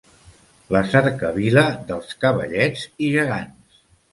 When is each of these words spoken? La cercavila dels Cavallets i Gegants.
La 0.75 0.81
cercavila 0.93 1.65
dels 1.91 2.17
Cavallets 2.25 2.89
i 3.09 3.13
Gegants. 3.19 3.87